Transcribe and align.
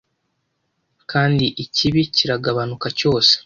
kandi 1.11 1.45
ikibi 1.63 2.01
kiragabanuka 2.15 2.87
cyose 2.99 3.33